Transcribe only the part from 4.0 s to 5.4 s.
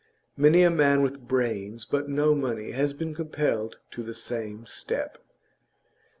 the same step.